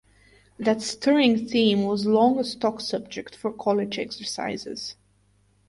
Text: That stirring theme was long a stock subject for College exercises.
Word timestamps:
That 0.57 0.81
stirring 0.81 1.47
theme 1.47 1.83
was 1.83 2.07
long 2.07 2.39
a 2.39 2.43
stock 2.43 2.81
subject 2.81 3.35
for 3.35 3.53
College 3.53 3.99
exercises. 3.99 4.95